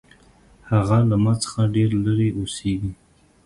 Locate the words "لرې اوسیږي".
2.05-2.91